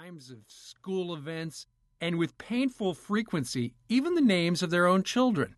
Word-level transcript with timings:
times 0.00 0.30
of 0.30 0.38
school 0.46 1.12
events, 1.12 1.66
and 2.00 2.16
with 2.16 2.38
painful 2.38 2.94
frequency, 2.94 3.74
even 3.90 4.14
the 4.14 4.20
names 4.22 4.62
of 4.62 4.70
their 4.70 4.86
own 4.86 5.02
children. 5.02 5.54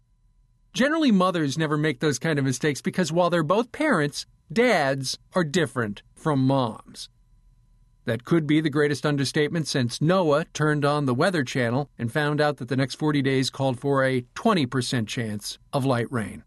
Generally, 0.73 1.13
mothers 1.13 1.57
never 1.57 1.79
make 1.79 2.01
those 2.01 2.19
kind 2.19 2.41
of 2.41 2.45
mistakes 2.45 2.81
because 2.81 3.13
while 3.13 3.31
they're 3.31 3.45
both 3.45 3.71
parents, 3.71 4.27
dads 4.53 5.17
are 5.35 5.45
different 5.45 6.03
from 6.13 6.45
moms. 6.45 7.09
That 8.05 8.25
could 8.25 8.49
be 8.49 8.61
the 8.61 8.69
greatest 8.69 9.07
understatement 9.07 9.69
since 9.69 10.01
NOAA 10.01 10.47
turned 10.53 10.85
on 10.85 11.07
the 11.07 11.15
Weather 11.15 11.45
Channel 11.45 11.89
and 11.97 12.11
found 12.11 12.41
out 12.41 12.57
that 12.57 12.67
the 12.67 12.77
next 12.77 12.97
40 12.97 13.23
days 13.23 13.49
called 13.49 13.79
for 13.79 14.03
a 14.03 14.23
20% 14.35 15.07
chance 15.07 15.59
of 15.73 15.85
light 15.85 16.11
rain. 16.11 16.43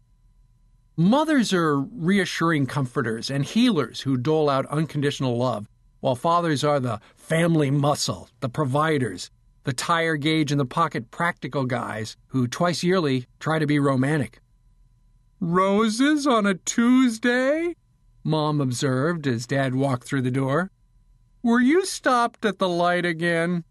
Mothers 0.98 1.54
are 1.54 1.80
reassuring 1.80 2.66
comforters 2.66 3.30
and 3.30 3.46
healers 3.46 4.02
who 4.02 4.18
dole 4.18 4.50
out 4.50 4.66
unconditional 4.66 5.38
love, 5.38 5.66
while 6.00 6.14
fathers 6.14 6.62
are 6.62 6.80
the 6.80 7.00
family 7.14 7.70
muscle, 7.70 8.28
the 8.40 8.48
providers, 8.48 9.30
the 9.64 9.72
tire 9.72 10.16
gauge 10.16 10.52
in 10.52 10.58
the 10.58 10.64
pocket 10.64 11.10
practical 11.10 11.64
guys 11.64 12.16
who 12.28 12.46
twice 12.46 12.82
yearly 12.82 13.26
try 13.40 13.58
to 13.58 13.66
be 13.66 13.78
romantic. 13.78 14.40
Roses 15.40 16.26
on 16.26 16.46
a 16.46 16.54
Tuesday? 16.54 17.74
Mom 18.22 18.60
observed 18.60 19.26
as 19.26 19.46
Dad 19.46 19.74
walked 19.74 20.04
through 20.06 20.22
the 20.22 20.30
door. 20.30 20.70
Were 21.42 21.60
you 21.60 21.84
stopped 21.84 22.44
at 22.44 22.58
the 22.58 22.68
light 22.68 23.04
again? 23.04 23.64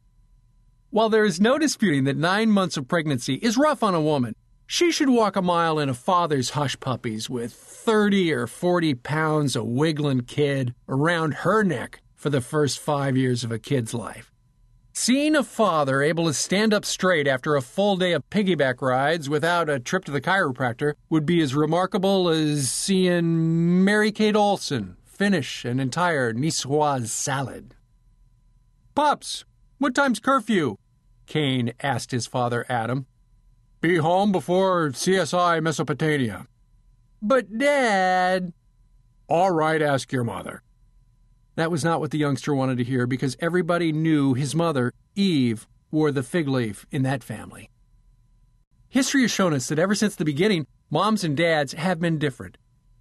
While 0.90 1.10
there 1.10 1.26
is 1.26 1.42
no 1.42 1.58
disputing 1.58 2.06
that 2.06 2.18
nine 2.18 2.50
months 2.52 2.78
of 2.78 2.88
pregnancy 2.88 3.36
is 3.36 3.58
rough 3.58 3.84
on 3.84 3.96
a 3.96 4.02
woman, 4.02 4.36
she 4.68 4.92
should 4.92 5.10
walk 5.10 5.36
a 5.36 5.42
mile 5.42 5.78
in 5.80 5.90
a 5.90 5.94
father's 5.94 6.52
hush 6.52 6.80
puppies 6.80 7.30
with 7.30 7.54
30 7.54 8.34
or 8.34 8.48
40 8.48 8.96
pounds 8.96 9.56
of 9.56 9.66
wiggling 9.66 10.22
kid 10.22 10.74
around 10.88 11.36
her 11.36 11.64
neck 11.64 12.02
for 12.26 12.32
the 12.32 12.42
first 12.42 12.80
five 12.80 13.16
years 13.16 13.44
of 13.44 13.52
a 13.52 13.60
kid's 13.60 13.94
life. 13.94 14.32
Seeing 14.94 15.36
a 15.36 15.44
father 15.44 16.02
able 16.02 16.26
to 16.26 16.34
stand 16.34 16.74
up 16.74 16.84
straight 16.84 17.28
after 17.28 17.56
a 17.56 17.62
full 17.62 17.98
day 17.98 18.14
of 18.14 18.28
piggyback 18.32 18.82
rides 18.82 19.30
without 19.30 19.70
a 19.70 19.80
trip 19.80 20.06
to 20.06 20.12
the 20.12 20.20
chiropractor 20.20 20.96
would 21.08 21.28
be 21.28 21.40
as 21.40 21.54
remarkable 21.54 22.28
as 22.30 22.72
seeing 22.72 23.84
Mary 23.84 24.12
Kate 24.12 24.36
Olsen 24.36 24.98
finish 25.06 25.66
an 25.66 25.80
entire 25.80 26.34
niçoise 26.34 27.10
salad. 27.10 27.76
Pops, 28.96 29.46
what 29.78 29.94
time's 29.94 30.20
curfew? 30.20 30.78
Cain 31.28 31.74
asked 31.80 32.10
his 32.10 32.26
father 32.26 32.66
Adam. 32.68 33.06
Be 33.82 33.98
home 33.98 34.32
before 34.32 34.90
CSI 34.90 35.62
Mesopotamia. 35.62 36.48
But, 37.22 37.56
Dad. 37.56 38.52
All 39.30 39.52
right, 39.52 39.80
ask 39.80 40.12
your 40.12 40.24
mother. 40.24 40.64
That 41.56 41.72
was 41.72 41.86
not 41.86 42.00
what 42.00 42.12
the 42.12 42.18
youngster 42.18 42.54
wanted 42.54 42.78
to 42.78 42.84
hear 42.84 43.08
because 43.08 43.38
everybody 43.40 43.92
knew 43.94 44.34
his 44.34 44.54
mother, 44.54 44.94
Eve, 45.16 45.68
wore 45.90 46.12
the 46.12 46.24
fig 46.24 46.48
leaf 46.48 46.86
in 46.92 47.04
that 47.04 47.24
family. 47.24 47.70
History 48.90 49.22
has 49.22 49.32
shown 49.32 49.54
us 49.54 49.68
that 49.70 49.80
ever 49.80 49.96
since 49.96 50.16
the 50.16 50.26
beginning, 50.26 50.68
moms 50.90 51.24
and 51.24 51.36
dads 51.36 51.74
have 51.74 52.00
been 52.00 52.20
different. 52.20 52.58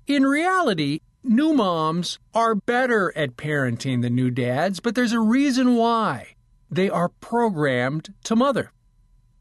In 0.06 0.24
reality, 0.24 1.00
new 1.22 1.52
moms 1.52 2.18
are 2.32 2.54
better 2.54 3.16
at 3.16 3.36
parenting 3.36 4.02
than 4.02 4.14
new 4.14 4.30
dads, 4.30 4.80
but 4.80 4.94
there's 4.94 5.12
a 5.12 5.20
reason 5.20 5.76
why. 5.76 6.34
They 6.70 6.90
are 6.90 7.08
programmed 7.08 8.14
to 8.24 8.36
mother. 8.36 8.72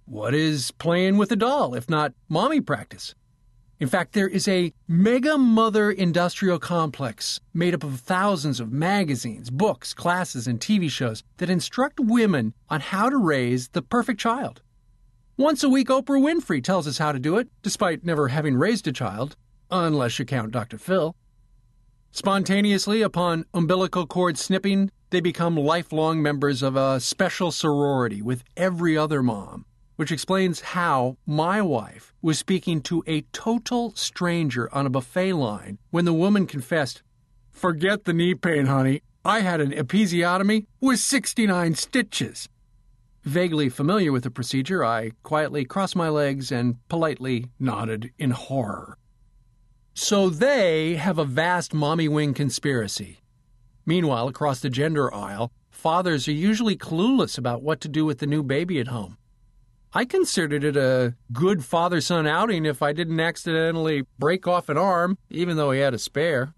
What 0.05 0.33
is 0.33 0.71
playing 0.71 1.17
with 1.17 1.31
a 1.31 1.35
doll 1.35 1.75
if 1.75 1.89
not 1.89 2.13
mommy 2.29 2.61
practice? 2.61 3.15
In 3.83 3.89
fact, 3.89 4.13
there 4.13 4.29
is 4.29 4.47
a 4.47 4.71
mega 4.87 5.37
mother 5.37 5.91
industrial 5.91 6.57
complex 6.57 7.41
made 7.53 7.73
up 7.73 7.83
of 7.83 7.99
thousands 7.99 8.61
of 8.61 8.71
magazines, 8.71 9.49
books, 9.49 9.93
classes, 9.93 10.47
and 10.47 10.57
TV 10.57 10.89
shows 10.89 11.21
that 11.35 11.49
instruct 11.49 11.99
women 11.99 12.53
on 12.69 12.79
how 12.79 13.09
to 13.09 13.17
raise 13.17 13.67
the 13.67 13.81
perfect 13.81 14.21
child. 14.21 14.61
Once 15.35 15.65
a 15.65 15.69
week, 15.69 15.89
Oprah 15.89 16.21
Winfrey 16.21 16.63
tells 16.63 16.87
us 16.87 16.97
how 16.97 17.11
to 17.11 17.19
do 17.19 17.35
it, 17.35 17.49
despite 17.61 18.05
never 18.05 18.29
having 18.29 18.55
raised 18.55 18.87
a 18.87 18.93
child, 18.93 19.35
unless 19.69 20.17
you 20.17 20.23
count 20.23 20.51
Dr. 20.51 20.77
Phil. 20.77 21.13
Spontaneously, 22.11 23.01
upon 23.01 23.43
umbilical 23.53 24.07
cord 24.07 24.37
snipping, 24.37 24.91
they 25.09 25.19
become 25.19 25.57
lifelong 25.57 26.21
members 26.21 26.63
of 26.63 26.77
a 26.77 27.01
special 27.01 27.51
sorority 27.51 28.21
with 28.21 28.45
every 28.55 28.97
other 28.97 29.21
mom 29.21 29.65
which 29.95 30.11
explains 30.11 30.61
how 30.61 31.17
my 31.25 31.61
wife 31.61 32.13
was 32.21 32.39
speaking 32.39 32.81
to 32.81 33.03
a 33.07 33.21
total 33.33 33.93
stranger 33.95 34.73
on 34.73 34.85
a 34.85 34.89
buffet 34.89 35.33
line 35.33 35.77
when 35.91 36.05
the 36.05 36.13
woman 36.13 36.45
confessed, 36.47 37.03
Forget 37.51 38.05
the 38.05 38.13
knee 38.13 38.35
pain, 38.35 38.65
honey. 38.65 39.01
I 39.23 39.39
had 39.39 39.61
an 39.61 39.71
episiotomy 39.71 40.65
with 40.81 40.99
69 40.99 41.75
stitches. 41.75 42.49
Vaguely 43.23 43.69
familiar 43.69 44.11
with 44.11 44.23
the 44.23 44.31
procedure, 44.31 44.83
I 44.83 45.11
quietly 45.21 45.63
crossed 45.63 45.95
my 45.95 46.09
legs 46.09 46.51
and 46.51 46.75
politely 46.89 47.45
nodded 47.57 48.11
in 48.17 48.31
horror. 48.31 48.97
So 49.93 50.29
they 50.29 50.95
have 50.95 51.17
a 51.17 51.23
vast 51.23 51.73
mommy 51.73 52.09
wing 52.09 52.33
conspiracy. 52.33 53.19
Meanwhile, 53.85 54.27
across 54.27 54.59
the 54.59 54.69
gender 54.69 55.13
aisle, 55.13 55.51
fathers 55.69 56.27
are 56.27 56.33
usually 56.33 56.75
clueless 56.75 57.37
about 57.37 57.61
what 57.61 57.79
to 57.81 57.87
do 57.87 58.03
with 58.03 58.19
the 58.19 58.27
new 58.27 58.43
baby 58.43 58.79
at 58.79 58.87
home. 58.87 59.17
I 59.95 60.05
considered 60.05 60.63
it 60.63 60.75
a 60.75 61.13
good 61.31 61.63
father 61.63 62.01
son 62.01 62.25
outing 62.25 62.65
if 62.65 62.81
I 62.81 62.93
didn't 62.93 63.19
accidentally 63.19 64.07
break 64.17 64.47
off 64.47 64.67
an 64.67 64.77
arm, 64.77 65.19
even 65.29 65.55
though 65.55 65.69
he 65.69 65.81
had 65.81 65.93
a 65.93 65.99
spare. 65.99 66.55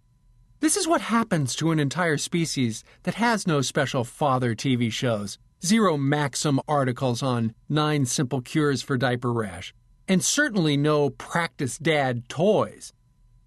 This 0.62 0.78
is 0.78 0.88
what 0.88 1.02
happens 1.02 1.54
to 1.58 1.72
an 1.72 1.80
entire 1.80 2.18
species 2.18 2.86
that 3.04 3.16
has 3.16 3.46
no 3.46 3.60
special 3.60 4.06
father 4.06 4.56
TV 4.56 4.90
shows, 4.90 5.38
zero 5.66 5.98
Maxim 5.98 6.62
articles 6.66 7.22
on 7.22 7.54
nine 7.68 8.06
simple 8.06 8.40
cures 8.40 8.82
for 8.82 8.98
diaper 8.98 9.34
rash, 9.34 9.74
and 10.08 10.24
certainly 10.24 10.78
no 10.78 11.10
practice 11.10 11.78
dad 11.78 12.30
toys. 12.30 12.94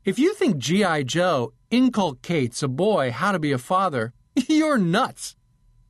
If 0.05 0.19
you 0.19 0.35
think 0.35 0.59
G.I. 0.59 1.05
Joe 1.05 1.55
inculcates 1.71 2.63
a 2.63 2.69
boy 2.69 3.11
how 3.11 3.33
to 3.33 3.39
be 3.39 3.53
a 3.53 3.59
father, 3.59 4.13
you're 4.49 4.77
nuts. 4.77 5.35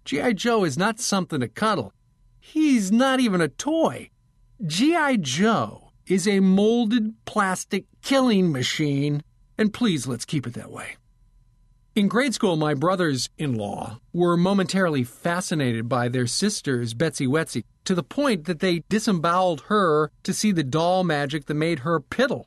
G.I. 0.05 0.35
Joe 0.35 0.63
is 0.63 0.79
not 0.79 1.01
something 1.01 1.41
to 1.41 1.49
cuddle. 1.49 1.93
He's 2.41 2.91
not 2.91 3.21
even 3.21 3.41
a 3.41 3.49
toy. 3.49 4.11
G.I. 4.65 5.17
Joe 5.17 5.91
is 6.07 6.27
a 6.27 6.41
molded 6.41 7.15
plastic 7.25 7.85
killing 8.03 8.51
machine, 8.51 9.23
and 9.57 9.73
please 9.73 10.07
let's 10.07 10.25
keep 10.25 10.47
it 10.47 10.55
that 10.55 10.71
way. 10.71 10.97
In 11.95 12.07
grade 12.07 12.33
school, 12.33 12.57
my 12.57 12.75
brothers 12.75 13.29
in 13.39 13.55
law 13.55 13.99
were 14.13 14.37
momentarily 14.37 15.03
fascinated 15.03 15.89
by 15.89 16.09
their 16.09 16.29
sister's 16.29 16.95
Betsy 16.95 17.27
Wetsy 17.27 17.65
to 17.85 17.95
the 17.95 18.05
point 18.05 18.45
that 18.45 18.61
they 18.61 18.85
disemboweled 18.89 19.63
her 19.63 20.13
to 20.23 20.33
see 20.33 20.53
the 20.53 20.63
doll 20.63 21.03
magic 21.03 21.47
that 21.47 21.55
made 21.55 21.81
her 21.81 21.99
piddle. 21.99 22.45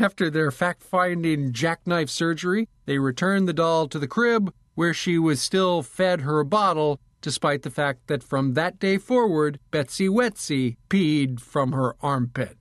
After 0.00 0.30
their 0.30 0.50
fact 0.50 0.82
finding 0.82 1.52
jackknife 1.52 2.10
surgery, 2.10 2.68
they 2.86 2.98
returned 2.98 3.46
the 3.46 3.52
doll 3.52 3.86
to 3.88 3.98
the 3.98 4.08
crib 4.08 4.52
where 4.74 4.94
she 4.94 5.18
was 5.18 5.40
still 5.40 5.82
fed 5.82 6.22
her 6.22 6.42
bottle 6.42 6.98
despite 7.22 7.62
the 7.62 7.70
fact 7.70 8.08
that 8.08 8.22
from 8.22 8.52
that 8.52 8.78
day 8.78 8.98
forward, 8.98 9.58
Betsy 9.70 10.08
Wetsy 10.08 10.76
peed 10.90 11.40
from 11.40 11.72
her 11.72 11.96
armpit. 12.02 12.58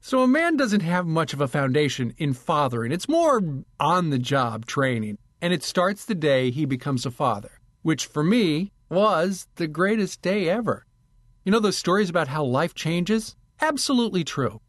So 0.00 0.22
a 0.22 0.28
man 0.28 0.58
doesn't 0.58 0.82
have 0.82 1.06
much 1.06 1.32
of 1.32 1.40
a 1.40 1.48
foundation 1.48 2.12
in 2.18 2.34
fathering. 2.34 2.92
It's 2.92 3.08
more 3.08 3.40
on 3.80 4.10
the 4.10 4.18
job 4.18 4.66
training. 4.66 5.16
And 5.40 5.54
it 5.54 5.62
starts 5.62 6.04
the 6.04 6.14
day 6.14 6.50
he 6.50 6.66
becomes 6.66 7.06
a 7.06 7.10
father, 7.10 7.60
which 7.80 8.04
for 8.04 8.22
me 8.22 8.70
was 8.90 9.46
the 9.56 9.66
greatest 9.66 10.20
day 10.20 10.48
ever. 10.50 10.84
You 11.42 11.52
know 11.52 11.60
those 11.60 11.78
stories 11.78 12.10
about 12.10 12.28
how 12.28 12.44
life 12.44 12.74
changes? 12.74 13.34
Absolutely 13.60 14.24
true. 14.24 14.60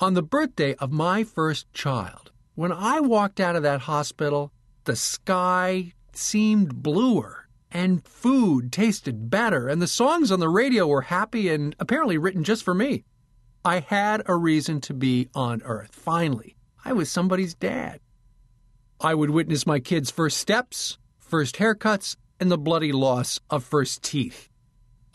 On 0.00 0.14
the 0.14 0.22
birthday 0.22 0.74
of 0.74 0.92
my 0.92 1.24
first 1.24 1.72
child, 1.72 2.30
when 2.54 2.72
I 2.72 3.00
walked 3.00 3.40
out 3.40 3.56
of 3.56 3.62
that 3.62 3.80
hospital, 3.80 4.52
the 4.84 4.96
sky 4.96 5.92
seemed 6.12 6.82
bluer 6.82 7.47
and 7.70 8.04
food 8.06 8.72
tasted 8.72 9.30
better, 9.30 9.68
and 9.68 9.80
the 9.80 9.86
songs 9.86 10.32
on 10.32 10.40
the 10.40 10.48
radio 10.48 10.86
were 10.86 11.02
happy 11.02 11.48
and 11.48 11.76
apparently 11.78 12.18
written 12.18 12.44
just 12.44 12.62
for 12.62 12.74
me. 12.74 13.04
I 13.64 13.80
had 13.80 14.22
a 14.26 14.36
reason 14.36 14.80
to 14.82 14.94
be 14.94 15.28
on 15.34 15.62
Earth. 15.64 15.94
Finally, 15.94 16.56
I 16.84 16.92
was 16.92 17.10
somebody's 17.10 17.54
dad. 17.54 18.00
I 19.00 19.14
would 19.14 19.30
witness 19.30 19.66
my 19.66 19.78
kids' 19.78 20.10
first 20.10 20.38
steps, 20.38 20.98
first 21.18 21.56
haircuts, 21.56 22.16
and 22.40 22.50
the 22.50 22.58
bloody 22.58 22.92
loss 22.92 23.40
of 23.50 23.64
first 23.64 24.02
teeth. 24.02 24.48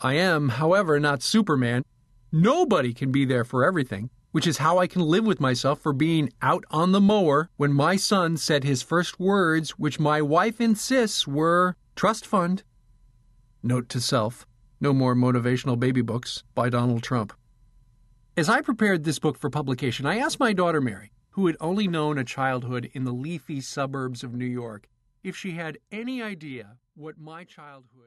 I 0.00 0.14
am, 0.14 0.50
however, 0.50 1.00
not 1.00 1.22
Superman. 1.22 1.84
Nobody 2.30 2.92
can 2.92 3.10
be 3.10 3.24
there 3.24 3.44
for 3.44 3.64
everything, 3.64 4.10
which 4.32 4.46
is 4.46 4.58
how 4.58 4.78
I 4.78 4.86
can 4.86 5.02
live 5.02 5.24
with 5.24 5.40
myself 5.40 5.80
for 5.80 5.92
being 5.92 6.32
out 6.42 6.64
on 6.70 6.92
the 6.92 7.00
mower 7.00 7.48
when 7.56 7.72
my 7.72 7.96
son 7.96 8.36
said 8.36 8.64
his 8.64 8.82
first 8.82 9.18
words, 9.18 9.70
which 9.78 10.00
my 10.00 10.20
wife 10.20 10.60
insists 10.60 11.26
were, 11.26 11.76
Trust 11.94 12.26
fund. 12.26 12.64
Note 13.62 13.88
to 13.90 14.00
self 14.00 14.46
no 14.80 14.92
more 14.92 15.14
motivational 15.14 15.78
baby 15.78 16.02
books 16.02 16.42
by 16.54 16.68
Donald 16.68 17.02
Trump. 17.02 17.32
As 18.36 18.48
I 18.48 18.60
prepared 18.60 19.04
this 19.04 19.20
book 19.20 19.38
for 19.38 19.48
publication, 19.48 20.04
I 20.04 20.18
asked 20.18 20.40
my 20.40 20.52
daughter 20.52 20.80
Mary, 20.80 21.12
who 21.30 21.46
had 21.46 21.56
only 21.60 21.86
known 21.86 22.18
a 22.18 22.24
childhood 22.24 22.90
in 22.92 23.04
the 23.04 23.12
leafy 23.12 23.60
suburbs 23.60 24.24
of 24.24 24.34
New 24.34 24.44
York, 24.44 24.88
if 25.22 25.36
she 25.36 25.52
had 25.52 25.78
any 25.92 26.20
idea 26.20 26.76
what 26.96 27.16
my 27.16 27.44
childhood. 27.44 28.02